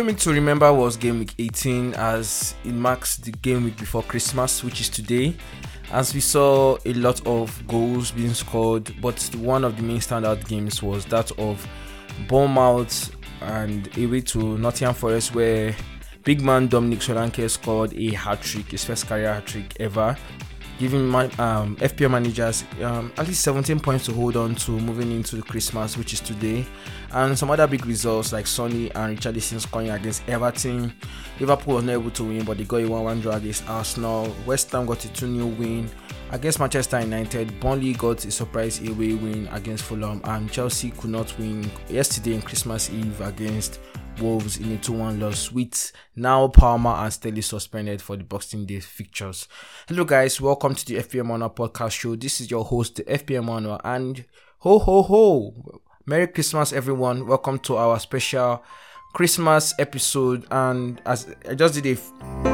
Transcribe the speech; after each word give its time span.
game 0.00 0.06
week 0.06 0.16
to 0.16 0.32
remember 0.32 0.72
was 0.72 0.96
game 0.96 1.18
week 1.18 1.34
18 1.38 1.92
as 1.92 2.54
it 2.64 2.72
marks 2.72 3.18
the 3.18 3.30
game 3.30 3.64
week 3.64 3.76
before 3.76 4.02
Christmas, 4.02 4.64
which 4.64 4.80
is 4.80 4.88
today. 4.88 5.36
As 5.92 6.14
we 6.14 6.20
saw 6.20 6.78
a 6.86 6.94
lot 6.94 7.20
of 7.26 7.62
goals 7.68 8.10
being 8.10 8.32
scored, 8.32 8.94
but 9.02 9.20
one 9.36 9.62
of 9.62 9.76
the 9.76 9.82
main 9.82 9.98
standout 9.98 10.48
games 10.48 10.82
was 10.82 11.04
that 11.06 11.30
of 11.32 11.68
Bournemouth 12.28 13.14
and 13.42 13.94
away 13.98 14.22
to 14.22 14.56
Nottingham 14.56 14.94
Forest, 14.94 15.34
where 15.34 15.76
big 16.24 16.40
man 16.40 16.68
Dominic 16.68 17.00
Solanke 17.00 17.50
scored 17.50 17.92
a 17.92 18.14
hat 18.14 18.40
trick, 18.40 18.70
his 18.70 18.86
first 18.86 19.06
career 19.06 19.34
hat 19.34 19.44
trick 19.44 19.76
ever 19.80 20.16
giving 20.80 21.06
my 21.06 21.26
um, 21.38 21.76
FPL 21.76 22.10
managers 22.10 22.64
um, 22.82 23.12
at 23.18 23.28
least 23.28 23.42
17 23.42 23.78
points 23.80 24.06
to 24.06 24.14
hold 24.14 24.34
on 24.34 24.54
to 24.54 24.72
moving 24.72 25.12
into 25.12 25.42
Christmas, 25.42 25.98
which 25.98 26.14
is 26.14 26.20
today, 26.20 26.64
and 27.12 27.38
some 27.38 27.50
other 27.50 27.66
big 27.66 27.84
results 27.84 28.32
like 28.32 28.46
Sonny 28.46 28.90
and 28.94 29.18
Richarlison 29.18 29.60
scoring 29.60 29.90
against 29.90 30.26
Everton. 30.26 30.90
Liverpool 31.38 31.74
was 31.74 31.84
not 31.84 31.92
able 31.92 32.10
to 32.12 32.24
win, 32.24 32.46
but 32.46 32.56
they 32.56 32.64
got 32.64 32.78
a 32.78 32.84
1-1 32.86 33.20
draw 33.20 33.34
against 33.34 33.68
Arsenal. 33.68 34.34
West 34.46 34.72
Ham 34.72 34.86
got 34.86 35.04
a 35.04 35.08
2-0 35.08 35.58
win 35.58 35.90
against 36.30 36.60
Manchester 36.60 37.00
United. 37.00 37.58
Burnley 37.60 37.92
got 37.94 38.24
a 38.24 38.30
surprise 38.30 38.80
away 38.80 39.14
win 39.14 39.48
against 39.52 39.84
Fulham, 39.84 40.20
and 40.24 40.50
Chelsea 40.50 40.90
could 40.90 41.10
not 41.10 41.36
win 41.38 41.70
yesterday 41.88 42.34
in 42.34 42.42
Christmas 42.42 42.90
Eve 42.90 43.20
against 43.20 43.80
Wolves 44.20 44.58
in 44.58 44.72
a 44.72 44.76
2 44.78 44.92
1 44.92 45.20
loss 45.20 45.50
with 45.50 45.92
now 46.16 46.48
Palmer 46.48 46.90
and 46.90 47.12
Sterling 47.12 47.42
suspended 47.42 48.02
for 48.02 48.16
the 48.16 48.24
Boxing 48.24 48.66
Day 48.66 48.80
fixtures. 48.80 49.48
Hello, 49.88 50.04
guys, 50.04 50.40
welcome 50.40 50.74
to 50.74 50.86
the 50.86 50.96
FPL 50.96 51.26
Manual 51.26 51.50
podcast 51.50 51.92
show. 51.92 52.16
This 52.16 52.40
is 52.40 52.50
your 52.50 52.64
host, 52.64 52.96
the 52.96 53.04
FPL 53.04 53.44
Manual, 53.44 53.80
and 53.84 54.24
ho 54.58 54.78
ho 54.78 55.02
ho! 55.02 55.82
Merry 56.06 56.26
Christmas, 56.26 56.72
everyone. 56.72 57.26
Welcome 57.26 57.58
to 57.60 57.76
our 57.76 57.98
special 57.98 58.62
Christmas 59.12 59.74
episode. 59.78 60.46
And 60.50 61.00
as 61.06 61.34
I 61.48 61.54
just 61.54 61.74
did 61.74 61.86
a, 61.86 62.49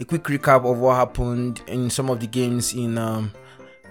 a 0.00 0.04
quick 0.04 0.24
recap 0.24 0.70
of 0.70 0.78
what 0.78 0.96
happened 0.96 1.62
in 1.66 1.90
some 1.90 2.10
of 2.10 2.20
the 2.20 2.26
games 2.26 2.74
in 2.74 2.98
um, 2.98 3.32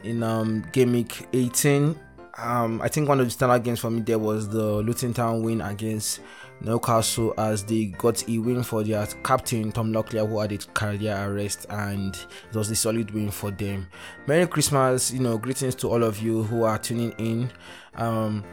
in 0.04 0.23
um, 0.23 0.66
Game 0.72 0.92
Week 0.94 1.28
18. 1.34 1.98
Um, 2.38 2.82
I 2.82 2.88
think 2.88 3.08
one 3.08 3.20
of 3.20 3.30
the 3.30 3.34
standout 3.36 3.64
games 3.64 3.80
for 3.80 3.92
me 3.92 4.02
there 4.02 4.18
was 4.18 4.50
the 4.50 4.64
Luton 4.64 5.14
Town 5.14 5.44
win 5.44 5.62
against 5.62 6.20
Newcastle 6.62 7.34
as 7.38 7.64
they 7.64 7.86
got 7.86 8.28
a 8.28 8.38
win 8.40 8.64
for 8.64 8.84
their 8.84 9.06
captain 9.23 9.72
Tom 9.72 9.94
Lockyer 9.94 10.26
who 10.26 10.40
had 10.40 10.52
a 10.52 10.58
career 10.58 11.16
arrest 11.28 11.68
and 11.70 12.16
it 12.50 12.56
was 12.56 12.72
a 12.72 12.76
solid 12.76 13.12
win 13.12 13.30
for 13.30 13.52
them. 13.52 13.88
Merry 14.26 14.48
Christmas, 14.48 15.12
you 15.12 15.20
know, 15.20 15.38
greetings 15.38 15.76
to 15.76 15.90
all 15.90 16.04
of 16.04 16.22
you 16.22 16.44
who 16.44 16.64
are 16.64 16.80
tuning 16.80 17.12
in. 17.20 17.52
Um, 17.95 18.44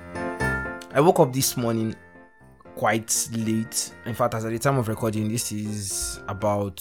I 0.92 1.01
woke 1.01 1.20
up 1.20 1.33
this 1.33 1.57
morning 1.57 1.95
quite 2.81 3.28
late. 3.33 3.92
In 4.06 4.14
fact, 4.14 4.33
as 4.33 4.47
at 4.47 4.53
the 4.53 4.59
time 4.59 4.78
of 4.78 4.89
recording, 4.89 5.28
this 5.28 5.53
is 5.53 6.19
about 6.28 6.77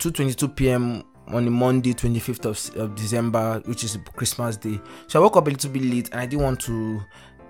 2:22 0.00 0.56
p.m. 0.56 1.04
on 1.28 1.44
the 1.44 1.50
Monday, 1.52 1.94
25th 1.94 2.44
of, 2.44 2.76
of 2.76 2.96
December, 2.96 3.62
which 3.66 3.84
is 3.84 3.96
Christmas 4.16 4.56
Day. 4.56 4.80
So 5.06 5.20
I 5.20 5.22
woke 5.22 5.36
up 5.36 5.46
a 5.46 5.50
little 5.50 5.70
bit 5.70 5.84
late 5.84 6.10
and 6.10 6.20
I 6.20 6.26
didn't 6.26 6.42
want 6.42 6.58
to 6.62 7.00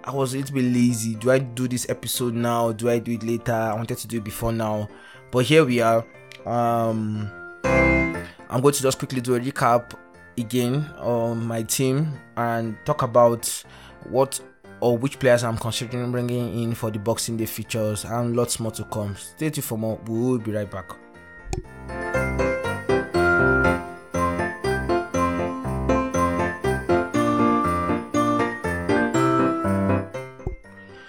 I 0.05 0.11
was 0.11 0.35
a 0.35 0.37
little 0.37 0.55
bit 0.55 0.65
lazy. 0.65 1.15
Do 1.15 1.31
I 1.31 1.39
do 1.39 1.67
this 1.67 1.89
episode 1.89 2.35
now? 2.35 2.73
Do 2.73 2.91
I 2.91 2.99
do 2.99 3.13
it 3.13 3.23
later? 3.23 3.55
I 3.55 3.73
wanted 3.73 3.97
to 3.97 4.07
do 4.07 4.19
it 4.19 4.25
before 4.25 4.53
now, 4.53 4.87
but 5.31 5.47
here 5.47 5.65
we 5.65 5.81
are. 5.81 6.05
Um, 6.45 7.31
I'm 7.65 8.61
going 8.61 8.75
to 8.75 8.83
just 8.83 8.99
quickly 8.99 9.23
do 9.23 9.35
a 9.35 9.41
recap 9.41 9.95
again 10.37 10.91
on 10.99 11.47
my 11.47 11.63
team 11.63 12.13
and 12.37 12.77
talk 12.85 13.01
about 13.01 13.65
what 14.11 14.39
or 14.85 14.99
which 14.99 15.19
players 15.19 15.43
I'm 15.43 15.57
considering 15.57 16.13
bringing 16.13 16.63
in 16.63 16.75
for 16.75 16.91
the 16.91 16.99
Boxing 16.99 17.39
Day 17.39 17.47
features 17.47 18.05
and 18.05 18.37
lots 18.37 18.61
more 18.61 18.71
to 18.73 18.85
come. 18.85 19.17
Stay 19.17 19.49
tuned 19.49 19.65
for 19.65 19.79
more. 19.79 19.99
We 20.07 20.19
will 20.19 20.39
be 20.39 20.53
right 20.53 20.71
back. 20.71 20.91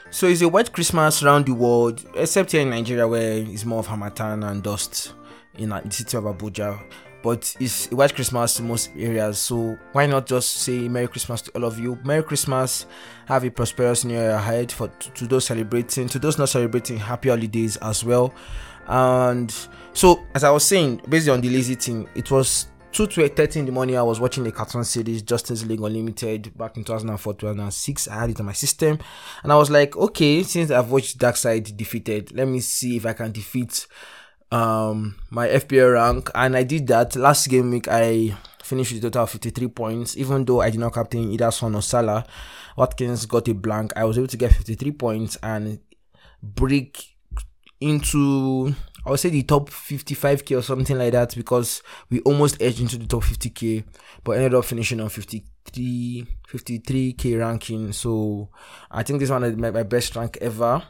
So 0.09 0.27
it's 0.27 0.41
a 0.41 0.47
white 0.47 0.71
Christmas 0.71 1.21
around 1.21 1.45
the 1.45 1.53
world, 1.53 2.01
except 2.15 2.53
here 2.53 2.61
in 2.61 2.69
Nigeria 2.69 3.05
where 3.05 3.39
it's 3.39 3.65
more 3.65 3.79
of 3.79 3.87
Harmattan 3.87 4.43
and 4.43 4.63
dust 4.63 5.11
in 5.57 5.67
the 5.67 5.91
city 5.91 6.15
of 6.15 6.23
Abuja. 6.23 6.81
But 7.25 7.55
it's 7.59 7.89
white 7.89 8.13
Christmas 8.13 8.59
in 8.59 8.67
most 8.67 8.91
areas, 8.95 9.39
so 9.39 9.79
why 9.93 10.05
not 10.05 10.27
just 10.27 10.57
say 10.57 10.87
Merry 10.87 11.07
Christmas 11.07 11.41
to 11.41 11.51
all 11.55 11.65
of 11.65 11.79
you? 11.79 11.97
Merry 12.03 12.21
Christmas, 12.21 12.85
have 13.25 13.43
a 13.43 13.49
prosperous 13.49 14.05
new 14.05 14.13
year 14.13 14.29
ahead 14.29 14.71
for 14.71 14.89
to, 14.89 15.09
to 15.09 15.25
those 15.25 15.45
celebrating, 15.45 16.07
to 16.09 16.19
those 16.19 16.37
not 16.37 16.49
celebrating, 16.49 16.97
happy 16.97 17.29
holidays 17.29 17.77
as 17.77 18.05
well. 18.05 18.31
And 18.85 19.51
so, 19.91 20.23
as 20.35 20.43
I 20.43 20.51
was 20.51 20.65
saying, 20.65 21.01
based 21.09 21.27
on 21.27 21.41
the 21.41 21.49
lazy 21.49 21.73
thing, 21.73 22.07
it 22.13 22.29
was 22.29 22.67
2 22.91 23.07
to 23.07 23.27
30 23.27 23.61
in 23.61 23.65
the 23.65 23.71
morning, 23.71 23.97
I 23.97 24.03
was 24.03 24.19
watching 24.19 24.43
the 24.43 24.51
cartoon 24.51 24.83
series 24.83 25.23
Justice 25.23 25.65
League 25.65 25.81
Unlimited 25.81 26.55
back 26.55 26.77
in 26.77 26.83
2004 26.83 27.33
2006. 27.33 28.07
I 28.07 28.19
had 28.19 28.29
it 28.29 28.39
on 28.39 28.45
my 28.45 28.53
system, 28.53 28.99
and 29.41 29.51
I 29.51 29.57
was 29.57 29.71
like, 29.71 29.97
okay, 29.97 30.43
since 30.43 30.69
I've 30.69 30.91
watched 30.91 31.17
Darkseid 31.17 31.75
defeated, 31.75 32.35
let 32.35 32.47
me 32.47 32.59
see 32.59 32.97
if 32.97 33.07
I 33.07 33.13
can 33.13 33.31
defeat 33.31 33.87
um 34.55 35.15
my 35.29 35.47
FPL 35.47 35.93
rank. 35.93 36.29
And 36.33 36.55
I 36.55 36.63
did 36.63 36.87
that 36.87 37.15
last 37.15 37.49
game 37.49 37.71
week. 37.71 37.87
I 37.89 38.37
finished 38.63 38.93
with 38.93 39.03
a 39.03 39.09
total 39.09 39.23
of 39.23 39.29
53 39.31 39.67
points, 39.67 40.17
even 40.17 40.45
though 40.45 40.61
I 40.61 40.69
did 40.69 40.79
not 40.79 40.93
captain 40.93 41.31
either 41.31 41.51
Son 41.51 41.75
or 41.75 41.81
Salah. 41.81 42.25
Watkins 42.77 43.25
got 43.25 43.47
a 43.47 43.53
blank. 43.53 43.93
I 43.95 44.05
was 44.05 44.17
able 44.17 44.27
to 44.27 44.37
get 44.37 44.53
53 44.53 44.91
points 44.91 45.37
and 45.43 45.79
break 46.41 47.15
into 47.81 48.73
I 49.05 49.11
would 49.11 49.19
say 49.19 49.29
the 49.29 49.43
top 49.43 49.69
55k 49.69 50.57
or 50.57 50.61
something 50.63 50.97
like 50.97 51.11
that 51.11 51.35
because 51.35 51.83
we 52.09 52.21
almost 52.21 52.59
edged 52.59 52.81
into 52.81 52.97
the 52.97 53.05
top 53.05 53.23
50k, 53.23 53.83
but 54.23 54.31
ended 54.37 54.55
up 54.55 54.65
finishing 54.65 54.99
on 54.99 55.09
53 55.09 56.25
53k 56.47 57.39
ranking. 57.39 57.91
So 57.91 58.49
I 58.89 59.03
think 59.03 59.19
this 59.19 59.29
one 59.29 59.43
is 59.43 59.57
my, 59.57 59.69
my 59.69 59.83
best 59.83 60.15
rank 60.15 60.37
ever 60.41 60.81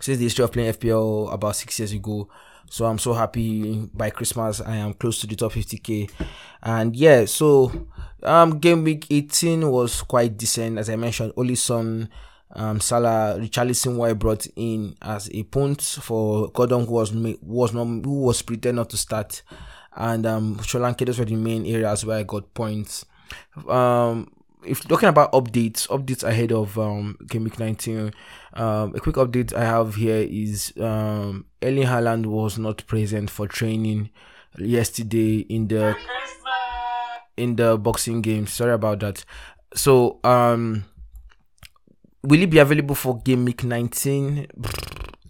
since 0.00 0.18
the 0.18 0.24
history 0.24 0.44
of 0.44 0.52
playing 0.52 0.72
FPL 0.72 1.32
about 1.32 1.56
six 1.56 1.78
years 1.78 1.92
ago. 1.92 2.28
So 2.68 2.86
I'm 2.86 2.98
so 2.98 3.12
happy 3.12 3.88
by 3.94 4.10
Christmas 4.10 4.60
I 4.60 4.76
am 4.76 4.94
close 4.94 5.20
to 5.20 5.26
the 5.26 5.36
top 5.36 5.52
50k. 5.52 6.10
And 6.62 6.94
yeah, 6.94 7.24
so 7.24 7.88
um 8.22 8.58
game 8.58 8.84
week 8.84 9.06
18 9.10 9.70
was 9.70 10.02
quite 10.02 10.36
decent 10.36 10.78
as 10.78 10.90
I 10.90 10.96
mentioned. 10.96 11.32
Only 11.36 11.54
some 11.54 12.08
um, 12.52 12.80
Salah, 12.80 13.36
Richarlison 13.38 13.96
were 13.96 14.14
brought 14.14 14.46
in 14.56 14.96
as 15.00 15.30
a 15.32 15.44
punt 15.44 15.82
for 15.82 16.50
Gordon, 16.50 16.84
who 16.84 16.92
was 16.92 17.12
was 17.42 17.72
not 17.72 17.86
who 17.86 18.22
was 18.22 18.42
pretending 18.42 18.76
not 18.76 18.90
to 18.90 18.96
start, 18.96 19.42
and 19.94 20.26
um, 20.26 20.56
Solanke. 20.56 21.06
Those 21.06 21.18
were 21.20 21.24
the 21.24 21.36
main 21.36 21.64
areas 21.64 22.04
where 22.04 22.18
I 22.18 22.22
got 22.24 22.52
points. 22.52 23.06
Um, 23.68 24.32
if 24.64 24.86
talking 24.86 25.08
about 25.08 25.32
updates, 25.32 25.88
updates 25.88 26.22
ahead 26.22 26.52
of 26.52 26.78
um, 26.78 27.16
game 27.26 27.44
week 27.44 27.58
19, 27.58 28.12
um, 28.54 28.94
a 28.94 29.00
quick 29.00 29.16
update 29.16 29.54
I 29.54 29.64
have 29.64 29.94
here 29.94 30.26
is 30.28 30.72
um, 30.78 31.46
Erling 31.62 31.86
Haaland 31.86 32.26
was 32.26 32.58
not 32.58 32.86
present 32.86 33.30
for 33.30 33.46
training 33.46 34.10
yesterday 34.58 35.38
in 35.40 35.68
the 35.68 35.96
in 37.36 37.56
the 37.56 37.78
boxing 37.78 38.20
game. 38.20 38.46
Sorry 38.46 38.72
about 38.72 39.00
that. 39.00 39.24
So 39.74 40.18
um 40.24 40.84
will 42.22 42.40
he 42.40 42.46
be 42.46 42.58
available 42.58 42.94
for 42.94 43.18
game 43.18 43.44
week 43.44 43.64
19? 43.64 44.46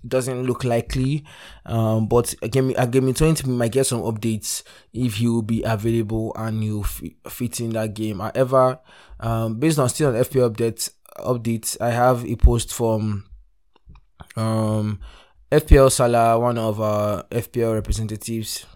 Doesn't 0.07 0.45
look 0.45 0.65
likely. 0.65 1.25
Um, 1.67 2.07
but 2.09 2.35
again, 2.43 2.75
again, 2.77 3.09
in 3.09 3.15
20 3.15 3.47
we 3.47 3.55
might 3.55 3.73
get 3.73 3.87
some 3.87 4.01
updates 4.01 4.63
if 4.93 5.17
he 5.17 5.29
will 5.29 5.43
be 5.43 5.63
available 5.63 6.33
and 6.37 6.65
you 6.65 6.85
fit 6.85 7.61
in 7.61 7.71
that 7.71 7.95
game. 7.95 8.21
However, 8.21 8.79
um, 9.21 9.59
based 9.59 9.79
on 9.79 9.89
still 9.89 10.09
on 10.09 10.15
FPL 10.15 10.55
updates, 10.55 10.91
updates, 11.19 11.77
I 11.81 11.91
have 11.91 12.25
a 12.25 12.37
post 12.37 12.73
from 12.73 13.25
um 14.37 15.01
FPL 15.53 15.91
Salah, 15.91 16.39
one 16.39 16.59
of 16.59 16.81
our 16.81 17.25
FPL 17.25 17.75
representatives 17.75 18.67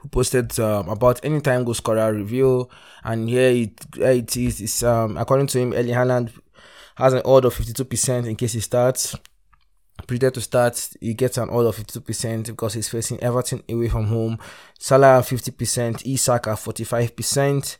who 0.00 0.08
posted 0.08 0.58
um, 0.58 0.88
about 0.88 1.24
anytime 1.24 1.64
goal 1.64 1.74
scorer 1.74 2.12
review 2.12 2.68
and 3.04 3.28
here 3.28 3.50
it, 3.50 3.86
here 3.94 4.10
it 4.10 4.36
is 4.36 4.60
it's, 4.60 4.82
um, 4.82 5.16
according 5.16 5.46
to 5.46 5.58
him 5.58 5.72
Erling 5.72 5.94
Haaland 5.94 6.32
has 6.96 7.12
an 7.12 7.22
odd 7.24 7.44
of 7.44 7.54
52% 7.54 8.26
in 8.26 8.34
case 8.34 8.54
he 8.54 8.60
starts. 8.60 9.14
Predicted 10.08 10.34
to 10.34 10.40
start, 10.40 10.90
he 11.02 11.12
gets 11.12 11.36
an 11.36 11.50
odd 11.50 11.66
of 11.66 11.76
52% 11.76 12.46
because 12.46 12.72
he's 12.72 12.88
facing 12.88 13.22
Everton 13.22 13.62
away 13.68 13.88
from 13.88 14.06
home. 14.06 14.38
Salah 14.78 15.20
50%, 15.20 16.06
Isak 16.06 16.44
45%, 16.44 17.76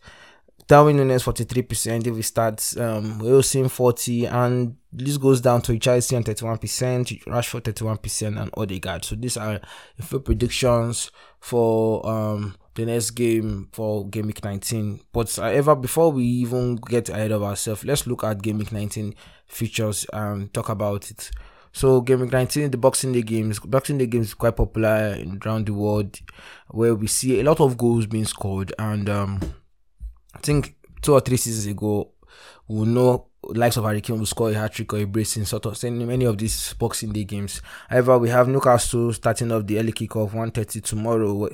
Darwin 0.67 0.99
Núñez 0.99 1.25
43% 1.25 2.07
if 2.07 2.15
he 2.15 2.21
starts, 2.21 2.77
um, 2.77 3.19
Wilson 3.19 3.71
40 3.71 4.27
and 4.27 4.77
this 4.93 5.17
goes 5.17 5.41
down 5.41 5.63
to 5.63 5.79
Chelsea 5.79 6.15
on 6.17 6.23
31%, 6.23 7.25
Rashford 7.25 7.63
31% 7.63 8.39
and 8.39 8.51
Odegaard. 8.55 9.07
So 9.07 9.17
these 9.17 9.39
are 9.39 9.61
a 9.99 10.03
few 10.03 10.21
predictions 10.21 11.11
for 11.41 12.07
um 12.07 12.57
the 12.75 12.85
next 12.85 13.13
game 13.13 13.69
for 13.73 14.07
game 14.07 14.27
week 14.27 14.45
19. 14.45 15.01
But 15.13 15.35
however, 15.37 15.75
before 15.75 16.13
we 16.13 16.25
even 16.25 16.77
get 16.77 17.09
ahead 17.09 17.33
of 17.33 17.43
ourselves, 17.43 17.87
let's 17.87 18.07
look 18.07 18.23
at 18.23 18.43
game 18.43 18.59
week 18.59 18.71
19 18.71 19.15
features 19.47 20.05
and 20.13 20.53
talk 20.53 20.69
about 20.69 21.11
it. 21.11 21.31
So 21.79 22.01
game 22.01 22.23
week 22.23 22.33
19, 22.33 22.73
the 22.73 22.77
Boxing 22.77 23.13
Day 23.13 23.23
games. 23.23 23.61
Boxing 23.61 23.99
Day 23.99 24.07
games 24.07 24.27
is 24.27 24.35
quite 24.35 24.57
popular 24.57 25.17
around 25.47 25.67
the 25.67 25.73
world, 25.73 26.19
where 26.71 26.93
we 26.93 27.07
see 27.07 27.39
a 27.39 27.45
lot 27.45 27.61
of 27.61 27.79
goals 27.79 28.05
being 28.05 28.25
scored. 28.25 28.73
And 28.81 29.09
um, 29.09 29.41
I 30.35 30.39
think 30.41 30.75
two 31.03 31.13
or 31.13 31.21
three 31.21 31.37
seasons 31.37 31.67
ago, 31.67 32.11
we 32.67 32.85
know 32.85 33.29
likes 33.45 33.77
of 33.77 33.85
Harry 33.85 34.01
Kane 34.01 34.19
will 34.19 34.27
score 34.27 34.51
a 34.51 34.55
hat 34.55 34.73
trick 34.73 34.93
or 34.93 34.97
a 34.97 35.05
brace 35.05 35.37
in 35.37 35.45
sort 35.45 35.67
of 35.67 35.81
many 35.85 36.25
of 36.25 36.37
these 36.37 36.73
Boxing 36.73 37.13
Day 37.13 37.23
games. 37.23 37.63
However, 37.89 38.19
we 38.19 38.31
have 38.31 38.49
Newcastle 38.49 39.13
starting 39.13 39.53
off 39.53 39.65
the 39.65 39.79
early 39.79 39.93
kickoff 39.93 40.33
1:30 40.33 40.81
tomorrow, 40.81 41.49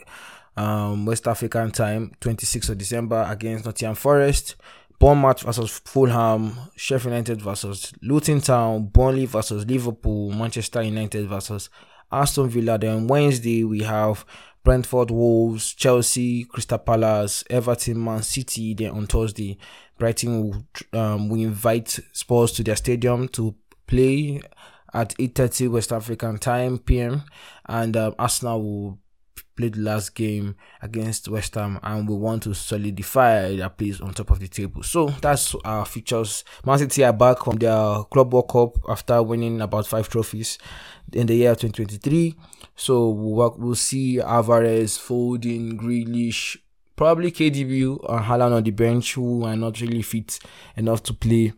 um, 0.57 1.05
West 1.05 1.29
African 1.29 1.71
time, 1.71 2.13
26th 2.23 2.71
of 2.71 2.79
December 2.79 3.27
against 3.29 3.67
Nottingham 3.67 3.95
Forest. 3.95 4.57
Bournemouth 5.05 5.43
versus 5.43 5.83
Fulham, 5.85 6.59
Sheffield 6.77 7.13
United 7.13 7.43
versus 7.43 7.93
Luton 8.01 8.41
Town, 8.41 8.87
Burnley 8.87 9.27
versus 9.27 9.67
Liverpool, 9.67 10.33
Manchester 10.33 10.81
United 10.81 11.29
versus 11.29 11.69
Aston 12.11 12.49
Villa. 12.49 12.79
Then 12.79 13.07
Wednesday 13.07 13.65
we 13.65 13.83
have 13.83 14.25
Brentford, 14.63 15.11
Wolves, 15.11 15.75
Chelsea, 15.75 16.45
Crystal 16.45 16.79
Palace, 16.79 17.45
Everton, 17.51 18.03
Man 18.03 18.23
City. 18.23 18.73
Then 18.73 18.93
on 18.93 19.07
Thursday, 19.07 19.59
Brighton 19.99 20.41
will, 20.41 20.99
um, 20.99 21.31
invite 21.33 22.01
Spurs 22.13 22.53
to 22.53 22.65
their 22.65 22.77
stadium 22.77 23.29
to 23.29 23.55
play 23.87 24.41
at 24.95 25.15
8:30 25.19 25.69
West 25.71 25.93
African 25.93 26.39
time 26.39 26.79
PM, 26.79 27.25
and 27.67 27.95
um, 27.95 28.15
Arsenal 28.19 28.63
will 28.63 28.99
played 29.57 29.77
last 29.77 30.15
game 30.15 30.57
against 30.83 31.29
West 31.29 31.55
Ham 31.55 31.79
and 31.83 32.09
we 32.09 32.15
want 32.15 32.43
to 32.45 32.55
solidify 32.55 33.57
their 33.57 33.69
place 33.69 34.01
on 34.01 34.13
top 34.13 34.31
of 34.31 34.41
the 34.41 34.49
table. 34.49 34.83
So 34.83 35.09
that's 35.21 35.55
our 35.65 35.85
features. 35.85 36.45
Man 36.65 36.79
City 36.79 37.05
are 37.05 37.13
back 37.13 37.45
from 37.45 37.57
their 37.57 38.03
Club 38.05 38.33
World 38.33 38.49
Cup 38.49 38.77
after 38.89 39.23
winning 39.23 39.61
about 39.61 39.87
five 39.87 40.09
trophies 40.09 40.59
in 41.13 41.27
the 41.27 41.35
year 41.35 41.55
2023. 41.55 42.35
So 42.77 43.11
we'll, 43.11 43.55
we'll 43.59 43.75
see 43.75 44.21
Alvarez, 44.21 44.99
Foden, 44.99 45.79
Grealish, 45.79 46.57
probably 46.97 47.31
KDB 47.31 47.99
and 48.09 48.25
Haaland 48.25 48.55
on 48.55 48.63
the 48.63 48.71
bench 48.71 49.15
who 49.15 49.45
are 49.45 49.57
not 49.57 49.81
really 49.81 50.03
fit 50.03 50.39
enough 50.77 51.03
to 51.05 51.15
play. 51.15 51.53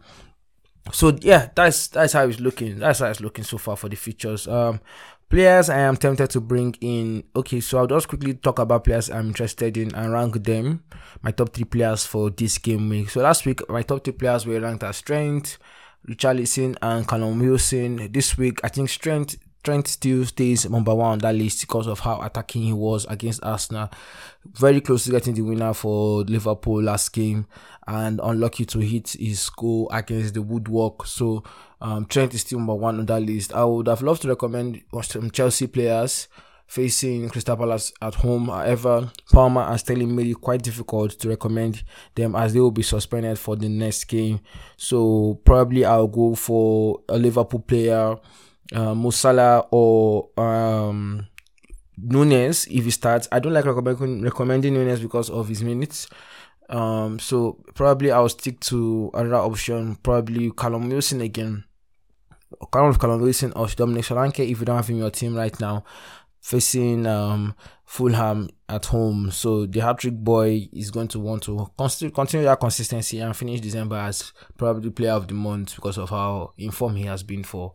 So 0.93 1.17
yeah, 1.21 1.49
that's 1.55 1.89
that's 1.89 2.13
how 2.13 2.29
it's 2.29 2.39
looking. 2.39 2.79
That's 2.79 3.01
how 3.01 3.07
it's 3.07 3.21
looking 3.21 3.45
so 3.45 3.59
far 3.59 3.77
for 3.77 3.89
the 3.89 3.97
features. 3.97 4.47
Um, 4.47 4.81
Players 5.29 5.69
I 5.69 5.81
am 5.81 5.97
tempted 5.97 6.31
to 6.31 6.41
bring 6.41 6.77
in. 6.81 7.25
Okay, 7.35 7.61
so 7.61 7.79
I'll 7.79 7.89
just 7.89 8.07
quickly 8.07 8.35
talk 8.35 8.61
about 8.61 8.85
players 8.85 9.11
I'm 9.11 9.29
interested 9.29 9.77
in 9.77 9.93
and 9.95 10.13
rank 10.13 10.45
them. 10.45 10.85
My 11.21 11.33
top 11.33 11.53
three 11.53 11.65
players 11.65 12.07
for 12.07 12.31
this 12.31 12.59
game 12.59 12.89
week. 12.89 13.11
So 13.11 13.23
last 13.23 13.45
week, 13.45 13.69
my 13.69 13.83
top 13.83 14.05
three 14.05 14.13
players 14.13 14.47
were 14.47 14.61
ranked 14.61 14.85
as 14.85 15.03
Trent, 15.03 15.59
Richarlison, 16.09 16.77
and 16.81 17.09
Callum 17.09 17.41
Wilson. 17.41 18.13
This 18.13 18.39
week, 18.39 18.61
I 18.63 18.69
think 18.69 18.89
Strength 18.89 19.37
Trent 19.67 19.89
still 19.89 20.25
stays 20.25 20.71
number 20.71 20.95
one 20.95 21.15
on 21.15 21.19
that 21.19 21.35
list 21.35 21.63
because 21.63 21.89
of 21.89 21.99
how 21.99 22.23
attacking 22.23 22.63
he 22.63 22.73
was 22.73 23.05
against 23.07 23.43
Arsenal. 23.43 23.91
Very 24.45 24.81
close 24.81 25.03
to 25.07 25.11
getting 25.11 25.35
the 25.35 25.43
winner 25.43 25.75
for 25.75 26.23
Liverpool 26.23 26.81
last 26.81 27.13
game 27.13 27.49
and 27.89 28.21
unlucky 28.23 28.65
to 28.67 28.79
hit 28.79 29.17
his 29.19 29.51
goal 29.51 29.91
against 29.93 30.35
the 30.35 30.43
woodwork. 30.43 31.05
So 31.05 31.43
um, 31.81 32.07
Trent 32.07 32.33
is 32.33 32.43
still 32.43 32.59
number 32.59 32.77
one 32.77 33.01
on 33.01 33.07
that 33.07 33.23
list. 33.23 33.53
I 33.55 33.65
would 33.65 33.89
have 33.89 34.03
loved 34.03 34.23
to 34.23 34.29
recommend 34.29 34.83
some 35.03 35.33
Chelsea 35.33 35.67
players 35.67 36.29
facing 36.69 37.29
Crystal 37.29 37.57
Palace 37.57 37.93
at 38.01 38.15
home. 38.15 38.47
However, 38.47 39.11
Palmer 39.33 39.63
and 39.63 39.81
Sterling 39.81 40.15
made 40.15 40.29
it 40.29 40.41
quite 40.41 40.63
difficult 40.63 41.19
to 41.19 41.29
recommend 41.29 41.83
them 42.15 42.37
as 42.37 42.55
they 42.55 42.61
will 42.61 42.71
be 42.71 42.85
suspended 42.85 43.37
for 43.37 43.57
the 43.57 43.69
next 43.69 44.05
game. 44.05 44.39
So 44.77 45.41
probably 45.45 45.85
I'll 45.85 46.07
go 46.07 46.37
for 46.37 47.01
a 47.09 47.19
Liverpool 47.19 47.63
player 47.63 48.17
uh, 48.75 48.95
Mo 48.95 49.11
Salah 49.11 49.67
or 49.71 50.31
um, 50.39 51.27
Nunez 51.97 52.67
if 52.71 52.85
he 52.85 52.91
starts. 52.91 53.29
I 53.33 53.39
don't 53.39 53.53
like 53.53 53.65
recommending 53.65 54.23
recommending 54.23 54.75
Nunez 54.75 55.01
because 55.01 55.31
of 55.31 55.49
his 55.49 55.63
minutes. 55.63 56.09
Um, 56.69 57.19
so 57.19 57.63
probably 57.75 58.11
I'll 58.11 58.29
stick 58.29 58.61
to 58.61 59.11
another 59.15 59.37
option. 59.37 59.97
Probably 59.97 60.51
Callum 60.51 60.89
Wilson 60.89 61.21
again. 61.21 61.65
Callum 62.73 62.95
Callum 62.95 63.23
Wilson 63.23 63.53
or 63.55 63.67
Dominic 63.69 64.05
Solanke 64.05 64.41
if 64.51 64.59
you 64.59 64.65
don't 64.65 64.77
have 64.77 64.89
him 64.89 64.97
in 64.97 65.03
your 65.03 65.11
team 65.11 65.37
right 65.37 65.59
now, 65.61 65.85
facing 66.41 67.07
um 67.07 67.55
Fulham 67.85 68.49
at 68.69 68.87
home. 68.87 69.31
So 69.31 69.65
the 69.65 69.81
hat 69.81 69.99
trick 69.99 70.15
boy 70.15 70.69
is 70.73 70.91
going 70.91 71.09
to 71.09 71.21
want 71.21 71.45
to 71.45 71.71
continue 72.11 72.45
that 72.45 72.61
consistency 72.61 73.21
and 73.21 73.37
finish 73.37 73.61
December 73.61 73.97
as 73.97 74.33
probably 74.59 74.91
player 74.91 75.13
of 75.13 75.29
the 75.29 75.35
month 75.35 75.77
because 75.77 75.97
of 75.97 76.11
how 76.11 76.53
informed 76.59 76.99
he 76.99 77.05
has 77.05 77.23
been 77.23 77.45
for 77.45 77.75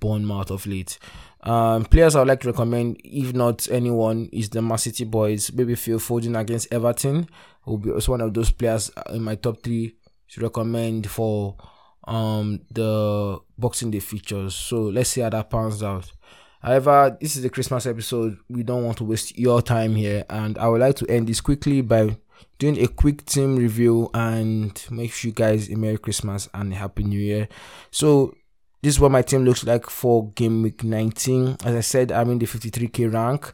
Bournemouth 0.00 0.50
of 0.50 0.66
late. 0.66 0.98
Um, 1.42 1.84
players 1.84 2.16
I 2.16 2.20
would 2.20 2.28
like 2.28 2.40
to 2.40 2.48
recommend, 2.48 3.00
if 3.04 3.32
not 3.32 3.68
anyone, 3.70 4.28
is 4.32 4.50
the 4.50 4.60
Man 4.60 4.78
City 4.78 5.04
boys. 5.04 5.52
Maybe 5.52 5.74
Phil 5.74 5.98
Foden 5.98 6.38
against 6.38 6.72
Everton 6.72 7.28
will 7.64 7.78
be 7.78 7.90
also 7.90 8.12
one 8.12 8.20
of 8.20 8.34
those 8.34 8.50
players 8.50 8.90
in 9.12 9.22
my 9.22 9.36
top 9.36 9.62
three 9.62 9.96
to 10.30 10.40
recommend 10.40 11.08
for 11.08 11.56
um 12.06 12.60
the 12.70 13.38
Boxing 13.58 13.90
Day 13.90 14.00
features. 14.00 14.54
So 14.54 14.82
let's 14.82 15.10
see 15.10 15.20
how 15.20 15.30
that 15.30 15.50
pans 15.50 15.82
out. 15.82 16.10
However, 16.62 17.16
this 17.20 17.36
is 17.36 17.42
the 17.42 17.48
Christmas 17.48 17.86
episode. 17.86 18.38
We 18.48 18.62
don't 18.62 18.84
want 18.84 18.98
to 18.98 19.04
waste 19.04 19.38
your 19.38 19.62
time 19.62 19.94
here, 19.94 20.24
and 20.28 20.58
I 20.58 20.68
would 20.68 20.80
like 20.80 20.96
to 20.96 21.06
end 21.10 21.26
this 21.26 21.40
quickly 21.40 21.80
by 21.80 22.16
doing 22.58 22.78
a 22.78 22.86
quick 22.86 23.24
team 23.24 23.56
review 23.56 24.10
and 24.12 24.82
make 24.90 25.12
sure 25.12 25.30
you 25.30 25.34
guys 25.34 25.70
a 25.70 25.76
Merry 25.76 25.96
Christmas 25.96 26.48
and 26.52 26.72
a 26.72 26.76
Happy 26.76 27.04
New 27.04 27.18
Year. 27.18 27.48
So 27.90 28.34
this 28.82 28.94
is 28.94 29.00
what 29.00 29.10
my 29.10 29.22
team 29.22 29.44
looks 29.44 29.64
like 29.64 29.88
for 29.88 30.30
game 30.30 30.62
week 30.62 30.82
19. 30.82 31.58
As 31.64 31.74
I 31.74 31.80
said, 31.80 32.12
I'm 32.12 32.30
in 32.30 32.38
the 32.38 32.46
53k 32.46 33.12
rank. 33.12 33.52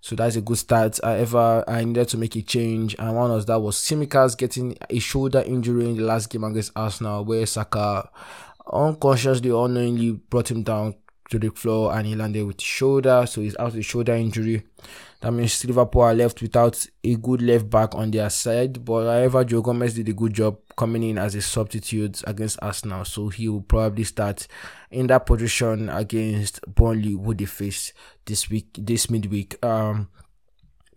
So 0.00 0.14
that's 0.14 0.36
a 0.36 0.40
good 0.40 0.58
start. 0.58 1.00
However, 1.02 1.64
I 1.66 1.82
needed 1.82 2.08
to 2.10 2.18
make 2.18 2.36
a 2.36 2.42
change, 2.42 2.94
and 2.98 3.16
one 3.16 3.32
of 3.32 3.46
that 3.46 3.58
was 3.58 3.76
Tsimikas 3.78 4.38
getting 4.38 4.76
a 4.88 5.00
shoulder 5.00 5.42
injury 5.44 5.90
in 5.90 5.96
the 5.96 6.04
last 6.04 6.30
game 6.30 6.44
against 6.44 6.70
Arsenal, 6.76 7.24
where 7.24 7.44
Saka 7.46 8.08
unconsciously, 8.72 9.50
unknowingly 9.50 10.12
brought 10.12 10.50
him 10.50 10.62
down 10.62 10.94
to 11.30 11.38
the 11.38 11.50
floor 11.50 11.94
and 11.94 12.06
he 12.06 12.14
landed 12.14 12.46
with 12.46 12.60
his 12.60 12.66
shoulder, 12.66 13.24
so 13.26 13.40
he's 13.40 13.56
out 13.58 13.74
with 13.74 13.84
shoulder 13.84 14.14
injury. 14.14 14.64
That 15.20 15.32
means 15.32 15.64
Liverpool 15.64 16.02
are 16.02 16.14
left 16.14 16.40
without 16.40 16.86
a 17.02 17.16
good 17.16 17.42
left 17.42 17.68
back 17.68 17.94
on 17.94 18.10
their 18.12 18.30
side. 18.30 18.84
But 18.84 19.06
however, 19.06 19.44
Joe 19.44 19.62
Gomez 19.62 19.94
did 19.94 20.08
a 20.08 20.12
good 20.12 20.32
job 20.32 20.58
coming 20.76 21.02
in 21.02 21.18
as 21.18 21.34
a 21.34 21.42
substitute 21.42 22.22
against 22.26 22.58
Arsenal, 22.62 23.04
so 23.04 23.28
he 23.28 23.48
will 23.48 23.62
probably 23.62 24.04
start 24.04 24.46
in 24.90 25.08
that 25.08 25.26
position 25.26 25.88
against 25.88 26.60
Burnley, 26.72 27.12
who 27.12 27.34
they 27.34 27.46
face 27.46 27.92
this 28.26 28.48
week, 28.48 28.68
this 28.78 29.10
midweek. 29.10 29.62
Um, 29.64 30.08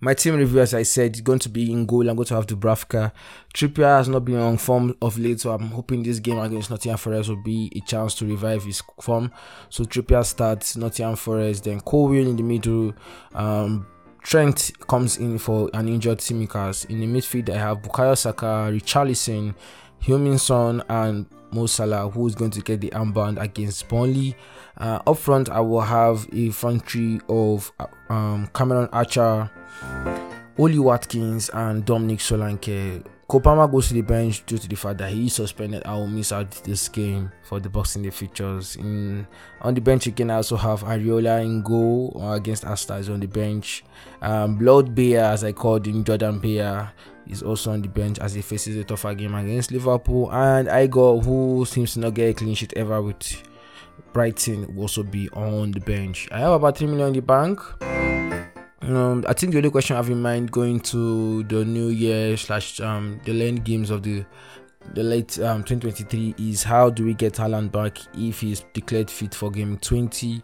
my 0.01 0.15
team 0.15 0.35
review, 0.35 0.59
as 0.59 0.73
I 0.73 0.81
said, 0.81 1.15
is 1.15 1.21
going 1.21 1.39
to 1.39 1.49
be 1.49 1.71
in 1.71 1.85
goal. 1.85 2.09
I'm 2.09 2.15
going 2.15 2.25
to 2.25 2.35
have 2.35 2.47
Dubravka. 2.47 3.11
Trippier 3.53 3.97
has 3.97 4.09
not 4.09 4.25
been 4.25 4.37
on 4.37 4.57
form 4.57 4.95
of 4.99 5.17
late, 5.19 5.39
so 5.39 5.51
I'm 5.51 5.67
hoping 5.67 6.01
this 6.01 6.19
game 6.19 6.39
against 6.39 6.71
Nottingham 6.71 6.97
Forest 6.97 7.29
will 7.29 7.43
be 7.43 7.71
a 7.75 7.81
chance 7.81 8.15
to 8.15 8.25
revive 8.25 8.63
his 8.63 8.81
form. 8.99 9.31
So 9.69 9.83
Trippier 9.83 10.25
starts 10.25 10.75
Nottingham 10.75 11.15
Forest, 11.15 11.65
then 11.65 11.81
Colwill 11.81 12.27
in 12.27 12.35
the 12.35 12.43
middle. 12.43 12.93
Um, 13.35 13.85
Trent 14.23 14.71
comes 14.87 15.17
in 15.17 15.37
for 15.37 15.69
an 15.73 15.87
injured 15.87 16.17
Tsimikas. 16.17 16.89
In 16.89 16.99
the 16.99 17.07
midfield, 17.07 17.49
I 17.49 17.57
have 17.57 17.83
Bukayo 17.83 18.17
Saka, 18.17 18.69
Richarlison, 18.71 19.53
Heung-min 20.01 20.83
and 20.89 21.25
Mo 21.51 21.65
Salah, 21.65 22.09
who 22.09 22.27
is 22.27 22.35
going 22.35 22.51
to 22.51 22.61
get 22.61 22.81
the 22.81 22.89
armband 22.89 23.41
against 23.41 23.87
Burnley. 23.89 24.35
Uh, 24.77 24.99
up 25.05 25.17
front, 25.17 25.49
I 25.49 25.59
will 25.59 25.81
have 25.81 26.27
a 26.33 26.49
front 26.49 26.87
three 26.89 27.19
of 27.29 27.71
um, 28.09 28.49
Cameron 28.53 28.89
Archer, 28.91 29.51
Ollie 30.57 30.79
Watkins, 30.79 31.49
and 31.53 31.85
Dominic 31.85 32.19
Solanke. 32.19 33.05
Cole 33.31 33.39
Palmer 33.39 33.65
goes 33.65 33.87
to 33.87 33.93
the 33.93 34.01
bench 34.01 34.45
due 34.45 34.57
to 34.57 34.67
the 34.67 34.75
fact 34.75 34.97
that 34.97 35.09
he 35.09 35.27
is 35.27 35.33
suspended. 35.35 35.83
I 35.85 35.93
will 35.93 36.07
miss 36.07 36.33
out 36.33 36.51
this 36.65 36.89
game 36.89 37.31
for 37.43 37.61
the 37.61 37.69
Boxing 37.69 38.03
Day 38.03 38.09
features. 38.09 38.75
In 38.75 39.25
on 39.61 39.73
the 39.73 39.79
bench 39.79 40.05
you 40.05 40.11
can 40.11 40.29
also 40.31 40.57
have 40.57 40.81
Areola 40.83 41.41
in 41.41 41.61
goal 41.61 42.19
uh, 42.21 42.33
against 42.33 42.65
Astas 42.65 43.09
on 43.09 43.21
the 43.21 43.27
bench. 43.27 43.85
Um, 44.21 44.57
Blood 44.57 44.93
Bear, 44.93 45.23
as 45.31 45.45
I 45.45 45.53
called 45.53 45.87
him, 45.87 46.03
Jordan 46.03 46.39
Beyer, 46.39 46.91
is 47.27 47.43
also 47.43 47.71
on 47.71 47.81
the 47.81 47.87
bench 47.87 48.19
as 48.19 48.33
he 48.33 48.41
faces 48.41 48.75
a 48.77 48.83
tougher 48.83 49.13
game 49.13 49.35
against 49.35 49.71
Liverpool. 49.71 50.31
And 50.31 50.67
Igor, 50.67 51.21
who 51.21 51.65
seems 51.65 51.93
to 51.93 51.99
not 51.99 52.13
get 52.13 52.29
a 52.29 52.33
clean 52.33 52.55
sheet 52.55 52.73
ever 52.75 53.01
with 53.01 53.41
Brighton, 54.13 54.75
will 54.75 54.83
also 54.83 55.03
be 55.03 55.29
on 55.29 55.71
the 55.71 55.79
bench. 55.79 56.27
I 56.31 56.39
have 56.39 56.51
about 56.51 56.77
3 56.77 56.87
million 56.87 57.07
in 57.09 57.13
the 57.13 57.21
bank. 57.21 57.59
Um, 58.83 59.23
I 59.27 59.33
think 59.33 59.51
the 59.51 59.59
only 59.59 59.69
question 59.69 59.95
I 59.95 59.99
have 59.99 60.09
in 60.09 60.21
mind 60.21 60.51
going 60.51 60.79
to 60.81 61.43
the 61.43 61.63
new 61.63 61.89
year 61.89 62.35
slash 62.35 62.79
um 62.81 63.21
the 63.25 63.31
late 63.33 63.63
games 63.63 63.91
of 63.91 64.01
the 64.01 64.25
the 64.95 65.03
late 65.03 65.39
um 65.39 65.63
2023 65.63 66.33
is 66.39 66.63
how 66.63 66.89
do 66.89 67.05
we 67.05 67.13
get 67.13 67.33
Haaland 67.33 67.71
back 67.71 67.99
if 68.15 68.41
he's 68.41 68.65
declared 68.73 69.11
fit 69.11 69.35
for 69.35 69.51
game 69.51 69.77
20? 69.77 70.41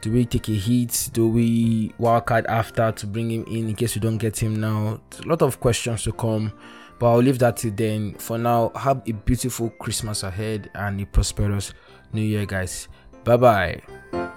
Do 0.00 0.12
we 0.12 0.24
take 0.24 0.48
a 0.48 0.52
hit? 0.52 1.10
Do 1.12 1.28
we 1.28 1.92
work 1.98 2.28
hard 2.28 2.46
after 2.46 2.92
to 2.92 3.06
bring 3.06 3.30
him 3.30 3.44
in 3.44 3.68
in 3.68 3.74
case 3.74 3.94
we 3.94 4.00
don't 4.00 4.18
get 4.18 4.40
him 4.40 4.60
now? 4.60 5.00
There's 5.10 5.24
a 5.24 5.28
lot 5.28 5.42
of 5.42 5.58
questions 5.60 6.04
to 6.04 6.12
come, 6.12 6.52
but 6.98 7.10
I'll 7.10 7.18
leave 7.18 7.38
that 7.40 7.56
to 7.58 7.70
then. 7.70 8.14
For 8.14 8.38
now, 8.38 8.70
have 8.76 9.02
a 9.06 9.12
beautiful 9.12 9.70
Christmas 9.70 10.22
ahead 10.22 10.70
and 10.74 11.00
a 11.00 11.06
prosperous 11.06 11.74
New 12.12 12.22
Year, 12.22 12.46
guys. 12.46 12.88
Bye 13.24 13.36
bye. 13.36 14.27